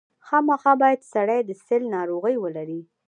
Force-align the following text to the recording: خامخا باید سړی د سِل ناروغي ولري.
خامخا 0.25 0.73
باید 0.81 1.01
سړی 1.13 1.39
د 1.45 1.51
سِل 1.65 1.81
ناروغي 1.95 2.35
ولري. 2.43 2.81